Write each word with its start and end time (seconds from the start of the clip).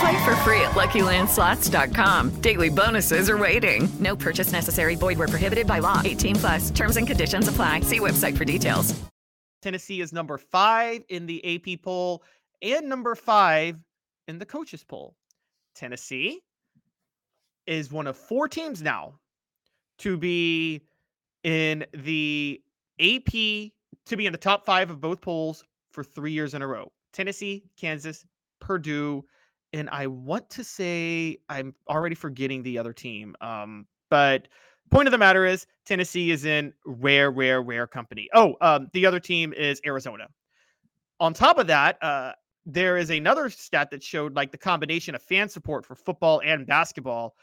Play 0.00 0.24
for 0.24 0.36
free 0.36 0.60
at 0.60 0.72
LuckyLandSlots.com. 0.72 2.40
Daily 2.40 2.68
bonuses 2.68 3.30
are 3.30 3.38
waiting. 3.38 3.88
No 3.98 4.16
purchase 4.16 4.52
necessary. 4.52 4.94
Void 4.94 5.18
where 5.18 5.28
prohibited 5.28 5.66
by 5.66 5.78
law. 5.78 6.02
18 6.04 6.36
plus. 6.36 6.70
Terms 6.70 6.96
and 6.96 7.06
conditions 7.06 7.48
apply. 7.48 7.80
See 7.80 8.00
website 8.00 8.36
for 8.36 8.44
details. 8.44 8.94
Tennessee 9.62 10.00
is 10.00 10.12
number 10.12 10.38
five 10.38 11.02
in 11.08 11.26
the 11.26 11.56
AP 11.56 11.82
poll 11.82 12.22
and 12.62 12.88
number 12.88 13.14
five 13.14 13.76
in 14.28 14.38
the 14.38 14.46
coaches 14.46 14.84
poll. 14.84 15.14
Tennessee 15.74 16.40
is 17.66 17.90
one 17.90 18.06
of 18.06 18.16
four 18.16 18.48
teams 18.48 18.82
now 18.82 19.14
to 19.98 20.16
be 20.16 20.82
in 21.42 21.84
the 21.92 22.60
AP 23.00 23.32
to 24.06 24.16
be 24.16 24.26
in 24.26 24.32
the 24.32 24.38
top 24.38 24.64
five 24.64 24.90
of 24.90 25.00
both 25.00 25.20
polls 25.20 25.64
for 25.90 26.04
three 26.04 26.32
years 26.32 26.54
in 26.54 26.62
a 26.62 26.66
row. 26.66 26.90
Tennessee, 27.12 27.64
Kansas, 27.76 28.24
Purdue, 28.60 29.24
and 29.72 29.88
I 29.90 30.06
want 30.06 30.48
to 30.50 30.64
say 30.64 31.38
I'm 31.48 31.74
already 31.88 32.14
forgetting 32.14 32.62
the 32.62 32.78
other 32.78 32.92
team. 32.92 33.34
Um, 33.40 33.86
but 34.10 34.48
point 34.90 35.08
of 35.08 35.12
the 35.12 35.18
matter 35.18 35.44
is 35.44 35.66
Tennessee 35.84 36.30
is 36.30 36.44
in 36.44 36.72
rare, 36.84 37.30
rare, 37.30 37.62
rare 37.62 37.86
company. 37.86 38.28
Oh, 38.34 38.56
um, 38.60 38.88
the 38.92 39.06
other 39.06 39.20
team 39.20 39.52
is 39.52 39.80
Arizona. 39.84 40.28
On 41.20 41.32
top 41.32 41.58
of 41.58 41.66
that, 41.66 42.02
uh, 42.02 42.32
there 42.66 42.96
is 42.96 43.10
another 43.10 43.48
stat 43.48 43.90
that 43.90 44.02
showed 44.02 44.34
like 44.34 44.50
the 44.50 44.58
combination 44.58 45.14
of 45.14 45.22
fan 45.22 45.48
support 45.48 45.86
for 45.86 45.94
football 45.94 46.40
and 46.44 46.66
basketball. 46.66 47.34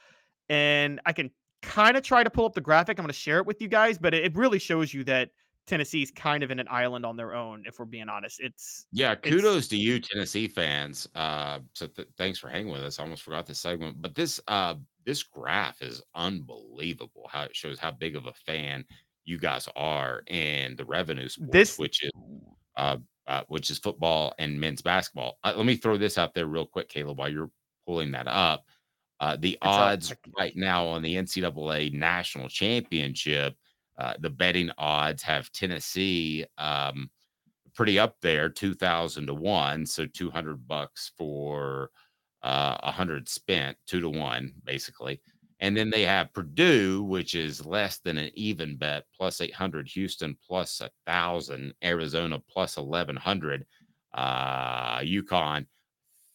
And 0.50 1.00
I 1.06 1.14
can 1.14 1.32
kind 1.62 1.96
of 1.96 2.04
try 2.04 2.24
to 2.24 2.30
pull 2.30 2.46
up 2.46 2.54
the 2.54 2.62
graphic. 2.62 3.00
I'm 3.00 3.04
going 3.04 3.14
to 3.14 3.18
share 3.18 3.38
it 3.38 3.46
with 3.46 3.62
you 3.62 3.70
guys, 3.70 3.98
but 3.98 4.14
it 4.14 4.36
really 4.36 4.60
shows 4.60 4.94
you 4.94 5.04
that 5.06 5.30
Tennessee's 5.66 6.12
kind 6.12 6.44
of 6.44 6.52
in 6.52 6.60
an 6.60 6.68
island 6.70 7.06
on 7.06 7.16
their 7.16 7.34
own. 7.34 7.64
If 7.66 7.80
we're 7.80 7.86
being 7.86 8.10
honest, 8.10 8.40
it's 8.42 8.86
yeah. 8.92 9.16
Kudos 9.16 9.68
to 9.70 9.78
you, 9.78 10.00
Tennessee 10.00 10.48
fans. 10.48 11.08
Uh, 11.16 11.60
so 11.74 11.88
th- 11.88 12.10
thanks 12.18 12.38
for 12.40 12.50
hanging 12.50 12.72
with 12.72 12.82
us. 12.84 13.00
I 13.00 13.04
almost 13.04 13.24
forgot 13.24 13.46
this 13.46 13.60
segment, 13.60 14.02
but 14.02 14.14
this 14.16 14.40
uh 14.48 14.76
this 15.06 15.24
graph 15.24 15.82
is 15.82 16.02
unbelievable. 16.16 17.28
How 17.30 17.44
it 17.44 17.56
shows 17.56 17.80
how 17.80 17.92
big 17.92 18.16
of 18.16 18.26
a 18.26 18.34
fan 18.34 18.84
you 19.26 19.38
guys 19.38 19.70
are 19.76 20.24
and 20.28 20.78
the 20.78 20.86
revenue 20.86 21.30
sports, 21.30 21.52
This- 21.52 21.80
which 21.80 22.04
is 22.04 22.12
uh, 22.76 22.98
uh 23.28 23.44
which 23.48 23.70
is 23.70 23.80
football 23.80 24.34
and 24.40 24.60
men's 24.60 24.82
basketball. 24.82 25.38
Uh, 25.44 25.54
let 25.56 25.66
me 25.66 25.76
throw 25.78 25.98
this 25.98 26.18
out 26.18 26.34
there 26.34 26.48
real 26.48 26.66
quick, 26.66 26.90
Caleb, 26.90 27.20
while 27.20 27.30
you're 27.30 27.52
pulling 27.88 28.12
that 28.12 28.28
up. 28.28 28.66
Uh, 29.22 29.38
the 29.38 29.52
It's 29.54 29.60
a- 29.62 29.68
odds 29.70 30.14
right 30.38 30.56
now 30.58 30.86
on 30.86 31.02
the 31.02 31.16
NCAA 31.16 31.94
national 31.94 32.50
championship, 32.50 33.56
uh, 33.98 34.14
the 34.20 34.30
betting 34.30 34.72
odds 34.78 35.24
have 35.24 35.52
Tennessee 35.52 36.46
um, 36.58 37.10
pretty 37.76 38.00
up 38.00 38.18
there, 38.22 38.50
two 38.50 38.74
thousand 38.74 39.28
to 39.28 39.34
one, 39.34 39.86
so 39.86 40.06
two 40.06 40.30
hundred 40.30 40.68
bucks 40.68 41.12
for 41.18 41.92
uh, 42.42 42.78
a 42.84 42.92
hundred 42.92 43.30
spent, 43.30 43.78
two 43.86 44.02
to 44.02 44.10
one 44.10 44.54
basically. 44.64 45.22
And 45.60 45.78
then 45.78 45.90
they 45.90 46.02
have 46.02 46.34
Purdue, 46.34 47.04
which 47.04 47.36
is 47.36 47.66
less 47.66 48.00
than 48.00 48.18
an 48.18 48.32
even 48.34 48.76
bet, 48.76 49.06
plus 49.16 49.40
eight 49.40 49.54
hundred. 49.54 49.88
Houston 49.90 50.38
plus 50.46 50.82
a 50.82 50.90
thousand. 51.06 51.74
Arizona 51.84 52.40
plus 52.40 52.78
eleven 52.78 53.16
hundred. 53.16 53.66
Uh, 54.14 55.00
UConn 55.00 55.66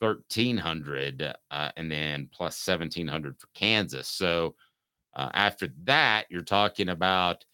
1300 0.00 1.34
uh, 1.50 1.70
and 1.76 1.90
then 1.90 2.28
plus 2.32 2.66
1700 2.66 3.38
for 3.38 3.48
Kansas. 3.54 4.08
So 4.08 4.54
uh, 5.14 5.30
after 5.34 5.68
that, 5.84 6.26
you're 6.30 6.42
talking 6.42 6.88
about 6.90 7.44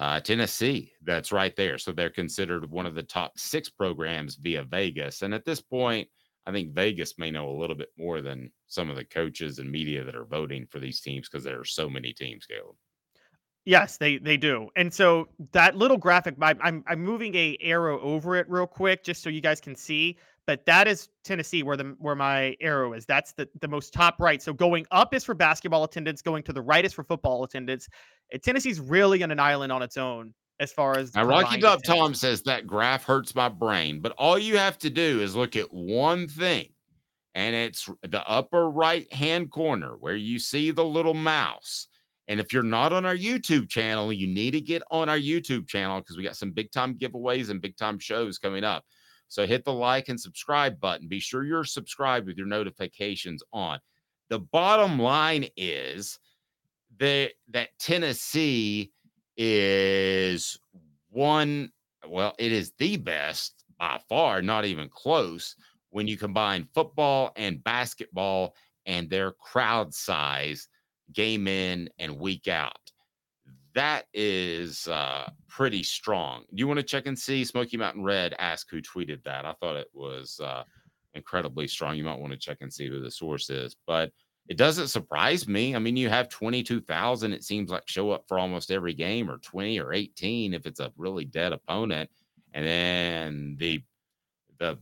uh, 0.00 0.18
Tennessee. 0.18 0.92
That's 1.04 1.30
right 1.30 1.54
there. 1.54 1.76
So 1.76 1.92
they're 1.92 2.08
considered 2.08 2.68
one 2.70 2.86
of 2.86 2.94
the 2.94 3.02
top 3.02 3.38
six 3.38 3.68
programs 3.68 4.36
via 4.36 4.64
Vegas. 4.64 5.20
And 5.20 5.34
at 5.34 5.44
this 5.44 5.60
point, 5.60 6.08
I 6.46 6.52
think 6.52 6.72
Vegas 6.72 7.18
may 7.18 7.30
know 7.30 7.50
a 7.50 7.60
little 7.60 7.76
bit 7.76 7.90
more 7.98 8.22
than 8.22 8.50
some 8.66 8.88
of 8.88 8.96
the 8.96 9.04
coaches 9.04 9.58
and 9.58 9.70
media 9.70 10.02
that 10.02 10.16
are 10.16 10.24
voting 10.24 10.66
for 10.66 10.78
these 10.78 11.02
teams 11.02 11.28
because 11.28 11.44
there 11.44 11.60
are 11.60 11.66
so 11.66 11.90
many 11.90 12.14
teams, 12.14 12.46
Caleb. 12.46 12.76
Yes, 13.70 13.98
they 13.98 14.18
they 14.18 14.36
do. 14.36 14.68
And 14.74 14.92
so 14.92 15.28
that 15.52 15.76
little 15.76 15.96
graphic, 15.96 16.34
I- 16.42 16.56
I'm 16.60 16.82
I'm 16.88 17.00
moving 17.00 17.36
a 17.36 17.56
arrow 17.60 18.00
over 18.00 18.34
it 18.34 18.50
real 18.50 18.66
quick 18.66 19.04
just 19.04 19.22
so 19.22 19.30
you 19.30 19.40
guys 19.40 19.60
can 19.60 19.76
see. 19.76 20.16
But 20.44 20.66
that 20.66 20.88
is 20.88 21.08
Tennessee, 21.22 21.62
where 21.62 21.76
the 21.76 21.94
where 22.00 22.16
my 22.16 22.56
arrow 22.60 22.94
is. 22.94 23.06
That's 23.06 23.32
the 23.32 23.48
the 23.60 23.68
most 23.68 23.92
top 23.92 24.16
right. 24.18 24.42
So 24.42 24.52
going 24.52 24.86
up 24.90 25.14
is 25.14 25.24
for 25.24 25.34
basketball 25.34 25.84
attendance. 25.84 26.20
Going 26.20 26.42
to 26.44 26.52
the 26.52 26.60
right 26.60 26.84
is 26.84 26.92
for 26.92 27.04
football 27.04 27.44
attendance. 27.44 27.88
And 28.32 28.42
Tennessee's 28.42 28.80
really 28.80 29.22
on 29.22 29.30
an 29.30 29.38
island 29.38 29.70
on 29.70 29.82
its 29.82 29.96
own 29.96 30.34
as 30.58 30.72
far 30.72 30.98
as 30.98 31.14
Now, 31.14 31.22
Rocky 31.24 31.60
Dub. 31.60 31.84
Tom 31.84 32.12
says 32.12 32.42
that 32.42 32.66
graph 32.66 33.04
hurts 33.04 33.36
my 33.36 33.48
brain, 33.48 34.00
but 34.00 34.10
all 34.18 34.36
you 34.36 34.58
have 34.58 34.78
to 34.78 34.90
do 34.90 35.20
is 35.22 35.36
look 35.36 35.54
at 35.54 35.72
one 35.72 36.26
thing, 36.26 36.70
and 37.36 37.54
it's 37.54 37.88
the 38.02 38.28
upper 38.28 38.68
right 38.68 39.12
hand 39.12 39.52
corner 39.52 39.92
where 40.00 40.16
you 40.16 40.40
see 40.40 40.72
the 40.72 40.84
little 40.84 41.14
mouse. 41.14 41.86
And 42.30 42.38
if 42.38 42.52
you're 42.52 42.62
not 42.62 42.92
on 42.92 43.04
our 43.04 43.16
YouTube 43.16 43.68
channel, 43.68 44.12
you 44.12 44.28
need 44.28 44.52
to 44.52 44.60
get 44.60 44.84
on 44.92 45.08
our 45.08 45.18
YouTube 45.18 45.66
channel 45.66 45.98
because 45.98 46.16
we 46.16 46.22
got 46.22 46.36
some 46.36 46.52
big 46.52 46.70
time 46.70 46.94
giveaways 46.94 47.50
and 47.50 47.60
big 47.60 47.76
time 47.76 47.98
shows 47.98 48.38
coming 48.38 48.62
up. 48.62 48.84
So 49.26 49.48
hit 49.48 49.64
the 49.64 49.72
like 49.72 50.08
and 50.08 50.20
subscribe 50.20 50.78
button. 50.78 51.08
Be 51.08 51.18
sure 51.18 51.44
you're 51.44 51.64
subscribed 51.64 52.28
with 52.28 52.38
your 52.38 52.46
notifications 52.46 53.42
on. 53.52 53.80
The 54.28 54.38
bottom 54.38 54.96
line 54.96 55.46
is 55.56 56.20
that 57.00 57.32
that 57.48 57.70
Tennessee 57.80 58.92
is 59.36 60.56
one 61.08 61.72
well 62.06 62.36
it 62.38 62.52
is 62.52 62.72
the 62.78 62.96
best 62.96 63.64
by 63.76 64.00
far 64.08 64.40
not 64.40 64.64
even 64.64 64.88
close 64.88 65.56
when 65.88 66.06
you 66.06 66.16
combine 66.16 66.68
football 66.74 67.32
and 67.34 67.64
basketball 67.64 68.54
and 68.86 69.10
their 69.10 69.32
crowd 69.32 69.92
size 69.92 70.68
game 71.12 71.46
in 71.46 71.88
and 71.98 72.18
week 72.18 72.48
out 72.48 72.92
that 73.74 74.06
is 74.12 74.88
uh 74.88 75.28
pretty 75.48 75.82
strong 75.82 76.44
you 76.50 76.66
want 76.66 76.78
to 76.78 76.84
check 76.84 77.06
and 77.06 77.18
see 77.18 77.44
smoky 77.44 77.76
mountain 77.76 78.02
red 78.02 78.34
ask 78.38 78.68
who 78.70 78.80
tweeted 78.82 79.22
that 79.22 79.44
i 79.44 79.52
thought 79.60 79.76
it 79.76 79.88
was 79.94 80.40
uh 80.42 80.64
incredibly 81.14 81.66
strong 81.66 81.96
you 81.96 82.04
might 82.04 82.18
want 82.18 82.32
to 82.32 82.38
check 82.38 82.58
and 82.60 82.72
see 82.72 82.88
who 82.88 83.00
the 83.00 83.10
source 83.10 83.50
is 83.50 83.76
but 83.86 84.10
it 84.50 84.56
doesn't 84.56 84.88
surprise 84.88 85.46
me. 85.46 85.76
I 85.76 85.78
mean, 85.78 85.96
you 85.96 86.08
have 86.08 86.28
22,000, 86.28 87.32
it 87.32 87.44
seems 87.44 87.70
like 87.70 87.86
show 87.86 88.10
up 88.10 88.24
for 88.26 88.36
almost 88.36 88.72
every 88.72 88.92
game, 88.94 89.30
or 89.30 89.38
20 89.38 89.78
or 89.78 89.92
18 89.92 90.54
if 90.54 90.66
it's 90.66 90.80
a 90.80 90.92
really 90.96 91.24
dead 91.24 91.52
opponent. 91.52 92.10
And 92.52 92.66
then 92.66 93.56
the 93.58 93.82
the 94.58 94.76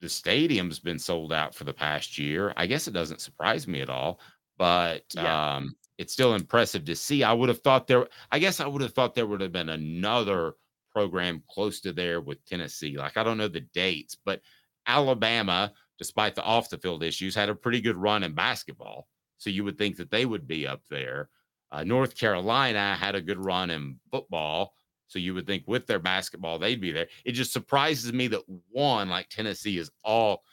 the 0.00 0.08
stadium's 0.08 0.80
been 0.80 0.98
sold 0.98 1.32
out 1.32 1.54
for 1.54 1.62
the 1.62 1.72
past 1.72 2.18
year. 2.18 2.52
I 2.56 2.66
guess 2.66 2.88
it 2.88 2.92
doesn't 2.92 3.20
surprise 3.20 3.68
me 3.68 3.82
at 3.82 3.90
all, 3.90 4.18
but 4.60 5.04
Yeah. 5.14 5.54
um 5.56 5.74
it's 5.96 6.12
still 6.12 6.34
impressive 6.34 6.84
to 6.86 6.94
see. 6.96 7.22
I 7.24 7.32
would 7.34 7.48
have 7.50 7.60
thought 7.60 7.86
there, 7.86 8.06
I 8.30 8.38
guess 8.38 8.58
I 8.60 8.66
would 8.66 8.80
have 8.80 8.94
thought 8.94 9.14
there 9.14 9.26
would 9.26 9.42
have 9.42 9.52
been 9.52 9.68
another 9.68 10.54
program 10.90 11.42
close 11.50 11.78
to 11.82 11.92
there 11.92 12.22
with 12.22 12.42
Tennessee. 12.46 12.96
Like, 12.96 13.18
I 13.18 13.22
don't 13.22 13.36
know 13.36 13.48
the 13.48 13.60
dates, 13.60 14.16
but 14.24 14.40
Alabama, 14.86 15.72
despite 15.98 16.34
the 16.34 16.42
off 16.42 16.70
the 16.70 16.78
field 16.78 17.02
issues, 17.02 17.34
had 17.34 17.50
a 17.50 17.54
pretty 17.54 17.82
good 17.82 17.98
run 17.98 18.22
in 18.22 18.32
basketball. 18.34 19.08
So 19.36 19.50
you 19.50 19.62
would 19.64 19.76
think 19.76 19.96
that 19.98 20.10
they 20.10 20.24
would 20.24 20.46
be 20.48 20.66
up 20.66 20.80
there. 20.88 21.28
Uh, 21.70 21.84
North 21.84 22.16
Carolina 22.16 22.96
had 22.96 23.14
a 23.14 23.20
good 23.20 23.44
run 23.44 23.68
in 23.68 23.98
football. 24.10 24.72
So 25.06 25.18
you 25.18 25.34
would 25.34 25.46
think 25.46 25.64
with 25.66 25.86
their 25.86 25.98
basketball, 25.98 26.58
they'd 26.58 26.80
be 26.80 26.92
there. 26.92 27.08
It 27.26 27.32
just 27.32 27.52
surprises 27.52 28.12
me 28.12 28.26
that 28.28 28.42
one 28.70 29.10
like 29.10 29.28
Tennessee 29.28 29.76
is 29.76 29.90
all 30.02 30.44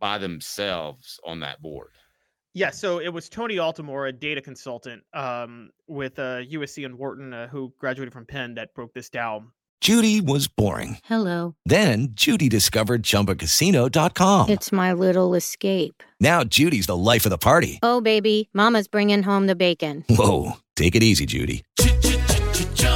by 0.00 0.18
themselves 0.18 1.20
on 1.24 1.38
that 1.40 1.62
board. 1.62 1.92
Yeah, 2.58 2.70
so 2.70 2.98
it 2.98 3.10
was 3.10 3.28
Tony 3.28 3.54
Altimore, 3.54 4.08
a 4.08 4.12
data 4.12 4.40
consultant 4.40 5.04
um, 5.14 5.70
with 5.86 6.18
uh, 6.18 6.42
USC 6.42 6.84
and 6.84 6.98
Wharton, 6.98 7.32
uh, 7.32 7.46
who 7.46 7.72
graduated 7.78 8.12
from 8.12 8.26
Penn, 8.26 8.54
that 8.56 8.74
broke 8.74 8.92
this 8.94 9.08
down. 9.08 9.52
Judy 9.80 10.20
was 10.20 10.48
boring. 10.48 10.98
Hello. 11.04 11.54
Then 11.64 12.08
Judy 12.14 12.48
discovered 12.48 13.04
ChumbaCasino.com. 13.04 14.50
It's 14.50 14.72
my 14.72 14.92
little 14.92 15.36
escape. 15.36 16.02
Now 16.18 16.42
Judy's 16.42 16.86
the 16.86 16.96
life 16.96 17.24
of 17.24 17.30
the 17.30 17.38
party. 17.38 17.78
Oh, 17.84 18.00
baby, 18.00 18.48
Mama's 18.52 18.88
bringing 18.88 19.22
home 19.22 19.46
the 19.46 19.54
bacon. 19.54 20.04
Whoa, 20.08 20.54
take 20.74 20.96
it 20.96 21.04
easy, 21.04 21.26
Judy. 21.26 21.62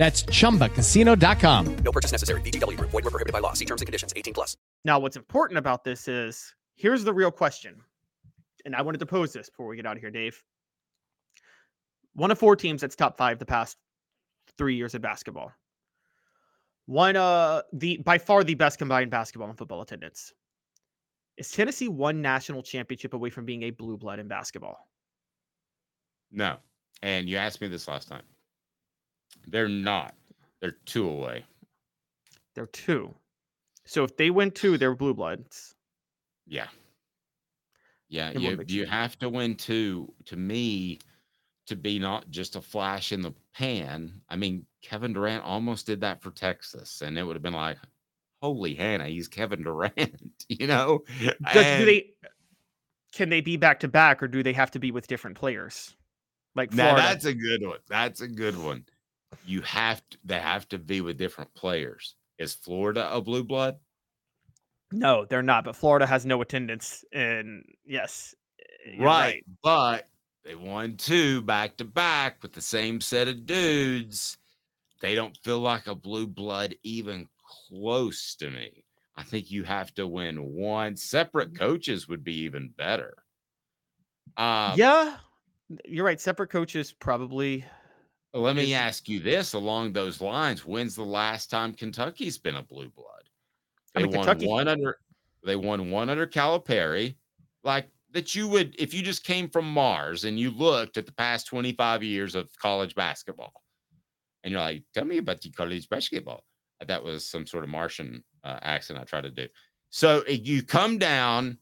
That's 0.00 0.22
chumbacasino.com. 0.22 1.76
No 1.84 1.92
purchase 1.92 2.10
necessary. 2.10 2.40
VGW 2.40 2.78
Group. 2.78 2.90
Void 2.90 3.04
where 3.04 3.10
prohibited 3.10 3.34
by 3.34 3.40
law. 3.40 3.52
See 3.52 3.66
terms 3.66 3.82
and 3.82 3.86
conditions. 3.86 4.14
18 4.16 4.32
plus. 4.32 4.56
Now, 4.82 4.98
what's 4.98 5.16
important 5.18 5.58
about 5.58 5.84
this 5.84 6.08
is 6.08 6.54
here's 6.74 7.04
the 7.04 7.12
real 7.12 7.30
question. 7.30 7.82
And 8.64 8.74
I 8.74 8.80
wanted 8.80 8.96
to 9.00 9.06
pose 9.06 9.34
this 9.34 9.50
before 9.50 9.66
we 9.66 9.76
get 9.76 9.84
out 9.84 9.96
of 9.96 10.00
here, 10.00 10.10
Dave. 10.10 10.42
One 12.14 12.30
of 12.30 12.38
four 12.38 12.56
teams 12.56 12.80
that's 12.80 12.96
top 12.96 13.18
five 13.18 13.38
the 13.38 13.44
past 13.44 13.76
three 14.56 14.74
years 14.74 14.94
of 14.94 15.02
basketball. 15.02 15.52
One 16.86 17.16
uh 17.16 17.60
the 17.74 17.98
by 17.98 18.16
far 18.16 18.42
the 18.42 18.54
best 18.54 18.78
combined 18.78 19.10
basketball 19.10 19.50
and 19.50 19.58
football 19.58 19.82
attendance. 19.82 20.32
Is 21.36 21.50
Tennessee 21.50 21.88
one 21.88 22.22
national 22.22 22.62
championship 22.62 23.12
away 23.12 23.28
from 23.28 23.44
being 23.44 23.64
a 23.64 23.70
blue 23.70 23.98
blood 23.98 24.18
in 24.18 24.28
basketball? 24.28 24.78
No. 26.32 26.56
And 27.02 27.28
you 27.28 27.36
asked 27.36 27.60
me 27.60 27.68
this 27.68 27.86
last 27.86 28.08
time. 28.08 28.22
They're 29.46 29.68
not. 29.68 30.14
They're 30.60 30.76
two 30.86 31.08
away. 31.08 31.44
They're 32.54 32.66
two. 32.66 33.14
So 33.86 34.04
if 34.04 34.16
they 34.16 34.30
win 34.30 34.50
two, 34.50 34.78
they're 34.78 34.94
blue 34.94 35.14
bloods. 35.14 35.74
Yeah. 36.46 36.68
Yeah, 38.08 38.30
It 38.30 38.40
you, 38.40 38.64
you 38.66 38.86
have 38.86 39.18
to 39.20 39.28
win 39.28 39.54
two 39.54 40.12
to 40.26 40.36
me 40.36 40.98
to 41.66 41.76
be 41.76 42.00
not 42.00 42.28
just 42.30 42.56
a 42.56 42.60
flash 42.60 43.12
in 43.12 43.22
the 43.22 43.32
pan. 43.54 44.20
I 44.28 44.34
mean, 44.34 44.66
Kevin 44.82 45.12
Durant 45.12 45.44
almost 45.44 45.86
did 45.86 46.00
that 46.00 46.20
for 46.20 46.32
Texas, 46.32 47.02
and 47.02 47.16
it 47.16 47.22
would 47.22 47.36
have 47.36 47.42
been 47.42 47.52
like, 47.54 47.78
holy 48.42 48.74
Hannah, 48.74 49.06
he's 49.06 49.28
Kevin 49.28 49.62
Durant, 49.64 50.20
you 50.48 50.66
know? 50.66 51.04
Does, 51.20 51.34
And- 51.54 51.78
do 51.80 51.86
they 51.86 52.10
can 53.12 53.28
they 53.28 53.40
be 53.40 53.56
back 53.56 53.80
to 53.80 53.88
back 53.88 54.22
or 54.22 54.28
do 54.28 54.42
they 54.42 54.52
have 54.52 54.70
to 54.72 54.78
be 54.78 54.92
with 54.92 55.06
different 55.08 55.36
players? 55.36 55.94
Like 56.54 56.72
Now 56.72 56.96
that's 56.96 57.24
a 57.24 57.34
good 57.34 57.64
one. 57.64 57.78
That's 57.88 58.20
a 58.20 58.28
good 58.28 58.56
one. 58.56 58.84
You 59.46 59.62
have 59.62 60.02
to 60.10 60.18
they 60.24 60.40
have 60.40 60.68
to 60.68 60.78
be 60.78 61.00
with 61.00 61.18
different 61.18 61.54
players. 61.54 62.14
Is 62.38 62.54
Florida 62.54 63.08
a 63.12 63.20
blue 63.20 63.44
blood? 63.44 63.76
no, 64.92 65.24
they're 65.24 65.42
not. 65.42 65.64
But 65.64 65.76
Florida 65.76 66.06
has 66.06 66.26
no 66.26 66.40
attendance, 66.40 67.04
and 67.12 67.64
yes, 67.84 68.34
you're 68.86 69.06
Right. 69.06 69.44
But 69.62 70.08
they 70.44 70.54
won 70.54 70.96
two 70.96 71.42
back 71.42 71.76
to 71.76 71.84
back 71.84 72.42
with 72.42 72.52
the 72.52 72.60
same 72.60 73.00
set 73.00 73.28
of 73.28 73.46
dudes. 73.46 74.38
They 75.00 75.14
don't 75.14 75.36
feel 75.44 75.60
like 75.60 75.86
a 75.86 75.94
blue 75.94 76.26
blood 76.26 76.74
even 76.82 77.28
close 77.68 78.34
to 78.36 78.50
me. 78.50 78.84
I 79.16 79.22
think 79.22 79.50
you 79.50 79.64
have 79.64 79.94
to 79.94 80.06
win 80.06 80.42
one. 80.42 80.96
Separate 80.96 81.58
coaches 81.58 82.08
would 82.08 82.24
be 82.24 82.40
even 82.40 82.72
better. 82.76 83.14
Uh, 84.36 84.74
yeah, 84.76 85.16
you're 85.84 86.04
right. 86.04 86.20
Separate 86.20 86.50
coaches 86.50 86.92
probably. 86.92 87.64
Let 88.32 88.54
me 88.56 88.74
ask 88.74 89.08
you 89.08 89.18
this 89.20 89.54
along 89.54 89.92
those 89.92 90.20
lines. 90.20 90.64
When's 90.64 90.94
the 90.94 91.04
last 91.04 91.50
time 91.50 91.72
Kentucky's 91.74 92.38
been 92.38 92.56
a 92.56 92.62
blue 92.62 92.88
blood? 92.90 93.06
I 93.96 94.00
They 94.00 94.06
mean, 94.06 94.16
won 94.16 94.26
Kentucky- 94.26 94.46
one 94.46 94.68
under 94.68 94.98
they 95.42 95.56
won 95.56 95.90
one 95.90 96.10
under 96.10 96.26
Calipari. 96.26 97.16
Like 97.64 97.88
that 98.12 98.34
you 98.34 98.46
would 98.48 98.74
if 98.78 98.92
you 98.94 99.02
just 99.02 99.24
came 99.24 99.48
from 99.48 99.70
Mars 99.72 100.24
and 100.24 100.38
you 100.38 100.50
looked 100.50 100.96
at 100.96 101.06
the 101.06 101.12
past 101.12 101.46
25 101.46 102.02
years 102.02 102.34
of 102.34 102.50
college 102.58 102.94
basketball 102.94 103.52
and 104.44 104.52
you're 104.52 104.60
like, 104.60 104.84
tell 104.94 105.04
me 105.04 105.18
about 105.18 105.40
the 105.40 105.50
college 105.50 105.88
basketball. 105.88 106.44
That 106.86 107.02
was 107.02 107.26
some 107.28 107.46
sort 107.46 107.64
of 107.64 107.70
Martian 107.70 108.22
uh, 108.44 108.58
accent 108.62 108.98
I 108.98 109.04
tried 109.04 109.22
to 109.22 109.30
do. 109.30 109.48
So 109.90 110.18
if 110.28 110.46
you 110.46 110.62
come 110.62 110.98
down 110.98 111.58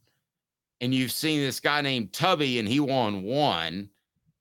and 0.80 0.94
you've 0.94 1.12
seen 1.12 1.40
this 1.40 1.60
guy 1.60 1.80
named 1.80 2.12
Tubby 2.12 2.58
and 2.58 2.68
he 2.68 2.78
won 2.78 3.22
one, 3.22 3.88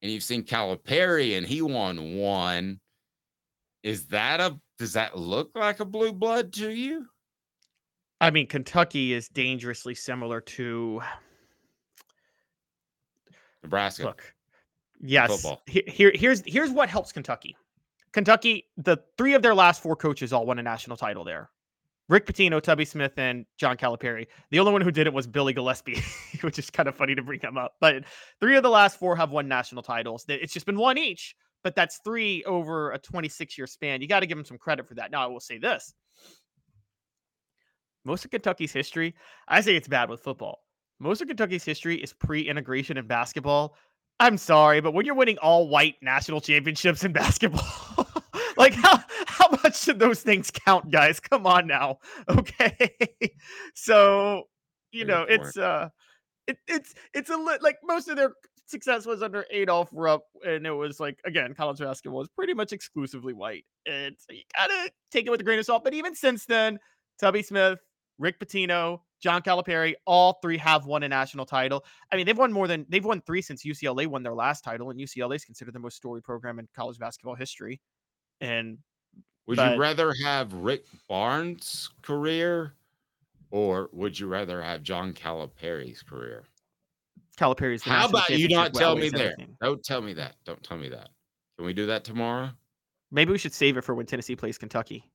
and 0.01 0.12
you've 0.12 0.24
seen 0.24 0.44
Calipari 0.44 1.38
and 1.38 1.46
he 1.46 1.62
won 1.62 2.16
one. 2.16 2.80
Is 3.84 4.06
that 4.08 4.39
a 4.39 4.60
does 4.77 4.94
that 4.94 5.18
look 5.18 5.51
like 5.56 5.80
a 5.80 5.86
blue 5.86 6.13
blood 6.13 6.54
to 6.54 6.70
you? 6.70 7.08
I 8.20 8.32
mean, 8.32 8.48
Kentucky 8.48 9.13
is 9.13 9.27
dangerously 9.27 9.96
similar 9.96 10.42
to 10.42 11.01
Nebraska. 13.63 14.06
look. 14.06 14.34
Yes. 15.00 15.30
Football. 15.30 15.62
Here, 15.68 16.12
here's 16.16 16.42
here's 16.46 16.72
what 16.72 16.89
helps 16.89 17.12
Kentucky. 17.12 17.56
Kentucky, 18.12 18.68
the 18.77 18.98
three 19.18 19.34
of 19.34 19.42
their 19.42 19.54
last 19.54 19.82
four 19.82 19.96
coaches 19.96 20.34
all 20.34 20.46
won 20.46 20.58
a 20.58 20.63
national 20.63 20.98
title 20.98 21.24
there. 21.24 21.50
Rick 22.10 22.26
Pitino, 22.26 22.62
Tubby 22.62 22.86
Smith, 22.86 23.14
and 23.18 23.46
John 23.58 23.76
Calipari. 23.76 24.28
The 24.50 24.60
only 24.60 24.72
one 24.72 24.82
who 24.82 24.92
did 24.92 25.08
it 25.08 25.14
was 25.14 25.28
Billy 25.28 25.54
Gillispie, 25.54 26.02
which 26.42 26.58
is 26.58 26.70
kind 26.70 26.88
of 26.88 26.96
funny 26.96 27.16
to 27.16 27.22
bring 27.22 27.40
him 27.40 27.58
up. 27.58 27.74
But 27.82 28.06
three 28.40 28.56
of 28.56 28.64
the 28.64 28.70
last 28.70 28.98
four 28.98 29.16
have 29.16 29.32
won 29.32 29.48
national 29.48 29.84
titles. 29.84 30.26
It's 30.30 30.54
just 30.54 30.66
been 30.66 30.78
one 30.78 30.98
each, 30.98 31.36
but 31.64 31.76
that's 31.76 32.00
three 32.06 32.44
over 32.46 32.92
a 32.92 33.00
26 33.00 33.58
year 33.58 33.68
span. 33.68 34.02
You 34.02 34.08
got 34.08 34.22
to 34.22 34.26
give 34.26 34.38
them 34.38 34.46
some 34.46 34.58
credit 34.58 34.88
for 34.88 34.96
that. 34.96 35.12
Now, 35.12 35.24
I 35.24 35.28
will 35.28 35.42
say 35.42 35.58
this 35.58 35.94
most 38.06 38.24
of 38.24 38.32
Kentucky's 38.32 38.72
history, 38.72 39.14
I 39.50 39.62
say 39.62 39.76
it's 39.76 39.88
bad 39.88 40.10
with 40.10 40.22
football. 40.22 40.64
Most 41.00 41.22
of 41.22 41.28
Kentucky's 41.28 41.66
history 41.66 42.02
is 42.02 42.14
pre 42.14 42.42
integration 42.42 42.98
in 42.98 43.06
basketball. 43.06 43.76
I'm 44.20 44.38
sorry, 44.38 44.82
but 44.82 44.94
when 44.94 45.06
you're 45.06 45.14
winning 45.14 45.38
all 45.40 45.68
white 45.68 45.96
national 46.02 46.42
championships 46.42 47.04
in 47.04 47.12
basketball, 47.12 48.08
like 48.58 48.74
how 48.74 49.04
how 49.50 49.50
much 49.63 49.79
should 49.79 50.00
those 50.00 50.22
things 50.22 50.51
count, 50.51 50.91
guys? 50.91 51.20
Come 51.20 51.46
on 51.46 51.67
now. 51.67 52.00
Okay. 52.29 52.96
so, 53.74 54.44
you 54.91 55.06
know, 55.06 55.25
it's 55.27 55.58
uh 55.58 55.89
it, 56.48 56.58
it's 56.67 56.94
it's 57.13 57.29
a 57.29 57.38
li- 57.38 57.60
like 57.62 57.77
most 57.84 58.08
of 58.08 58.15
their 58.15 58.34
success 58.65 59.06
was 59.06 59.22
under 59.22 59.46
Adolph 59.51 59.89
Rupp, 59.91 60.24
and 60.46 60.65
it 60.65 60.72
was 60.72 61.00
like 61.00 61.20
again, 61.25 61.53
college 61.53 61.79
basketball 61.79 62.20
was 62.20 62.29
pretty 62.29 62.53
much 62.53 62.74
exclusively 62.74 63.34
white, 63.34 63.65
and 63.86 64.15
so 64.17 64.34
you 64.34 64.41
gotta 64.56 64.91
take 65.12 65.25
it 65.25 65.29
with 65.29 65.41
a 65.41 65.44
grain 65.44 65.60
of 65.60 65.65
salt. 65.65 65.84
But 65.84 65.94
even 65.94 66.15
since 66.15 66.46
then, 66.46 66.79
Tubby 67.20 67.44
Smith, 67.44 67.79
Rick 68.17 68.39
Pitino, 68.39 69.01
John 69.22 69.41
Calipari, 69.41 69.94
all 70.06 70.39
three 70.41 70.58
have 70.58 70.86
won 70.86 71.03
a 71.03 71.10
national 71.10 71.46
title. 71.46 71.84
I 72.12 72.15
mean, 72.15 72.25
they've 72.25 72.38
won 72.38 72.51
more 72.51 72.67
than 72.67 72.86
they've 72.89 73.06
won 73.06 73.22
three 73.22 73.41
since 73.41 73.65
UCLA 73.65 74.08
won 74.08 74.24
their 74.24 74.36
last 74.36 74.63
title, 74.63 74.89
and 74.89 75.00
UCLA 75.00 75.36
is 75.36 75.46
considered 75.46 75.74
the 75.74 75.79
most 75.79 75.98
storied 75.98 76.24
program 76.24 76.60
in 76.60 76.67
college 76.75 76.98
basketball 76.98 77.36
history. 77.36 77.82
And 78.41 78.77
would 79.48 79.58
but, 79.58 79.74
you 79.74 79.80
rather 79.80 80.13
have 80.24 80.54
Rick 80.54 80.86
Barnes' 81.08 81.89
career, 82.01 82.74
or 83.50 83.89
would 83.94 84.20
you 84.20 84.27
rather 84.27 84.62
have 84.62 84.84
John 84.84 85.13
Calipari's 85.13 86.04
career? 86.04 86.44
Calipari's. 87.38 87.84
How 87.84 88.08
about 88.08 88.30
you 88.30 88.50
not 88.50 88.74
tell 88.74 88.96
me 88.96 89.10
there? 89.10 89.36
Don't 89.62 89.84
tell 89.84 90.01
me 90.01 90.13
that. 90.13 90.36
Don't 90.46 90.62
tell 90.63 90.77
me 90.77 90.89
that. 90.89 91.10
Can 91.58 91.66
we 91.66 91.74
do 91.74 91.86
that 91.86 92.04
tomorrow? 92.04 92.50
Maybe 93.12 93.32
we 93.32 93.38
should 93.38 93.54
save 93.54 93.77
it 93.77 93.84
for 93.84 93.96
when 93.96 94.06
Tennessee 94.06 94.36
plays 94.36 94.58
Kentucky. 94.58 95.10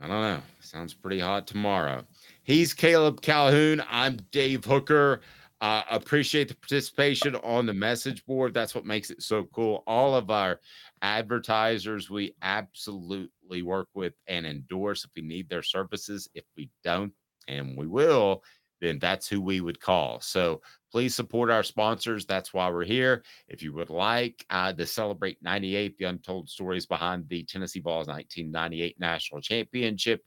I 0.00 0.06
don't 0.06 0.22
know. 0.22 0.40
Sounds 0.60 0.94
pretty 0.94 1.18
hot 1.18 1.46
tomorrow. 1.46 2.04
He's 2.42 2.72
Caleb 2.72 3.20
Calhoun. 3.20 3.82
I'm 3.90 4.16
Dave 4.30 4.64
Hooker. 4.64 5.20
Uh, 5.60 5.82
appreciate 5.90 6.48
the 6.48 6.54
participation 6.54 7.36
on 7.36 7.66
the 7.66 7.74
message 7.74 8.24
board. 8.24 8.54
That's 8.54 8.74
what 8.74 8.86
makes 8.86 9.10
it 9.10 9.22
so 9.22 9.44
cool. 9.52 9.82
All 9.86 10.14
of 10.14 10.30
our 10.30 10.60
advertisers 11.02 12.10
we 12.10 12.34
absolutely 12.42 13.62
work 13.62 13.88
with 13.94 14.14
and 14.26 14.46
endorse 14.46 15.04
if 15.04 15.10
we 15.16 15.22
need 15.22 15.48
their 15.48 15.62
services. 15.62 16.28
If 16.34 16.44
we 16.56 16.70
don't, 16.84 17.12
and 17.48 17.76
we 17.76 17.86
will, 17.86 18.42
then 18.80 18.98
that's 18.98 19.28
who 19.28 19.40
we 19.40 19.60
would 19.60 19.80
call. 19.80 20.20
So 20.20 20.62
please 20.90 21.14
support 21.14 21.50
our 21.50 21.62
sponsors. 21.62 22.26
That's 22.26 22.54
why 22.54 22.70
we're 22.70 22.84
here. 22.84 23.22
If 23.48 23.62
you 23.62 23.72
would 23.74 23.90
like 23.90 24.44
uh, 24.50 24.72
to 24.72 24.86
celebrate 24.86 25.38
98, 25.42 25.98
the 25.98 26.06
untold 26.06 26.48
stories 26.48 26.86
behind 26.86 27.28
the 27.28 27.44
Tennessee 27.44 27.80
Vols 27.80 28.08
1998 28.08 28.98
National 28.98 29.40
Championship 29.40 30.22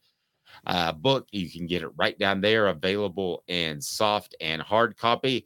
uh, 0.68 0.92
book, 0.92 1.28
you 1.32 1.50
can 1.50 1.66
get 1.66 1.82
it 1.82 1.90
right 1.98 2.18
down 2.18 2.42
there, 2.42 2.68
available 2.68 3.44
in 3.48 3.82
soft 3.82 4.36
and 4.40 4.62
hard 4.62 4.98
copy. 4.98 5.46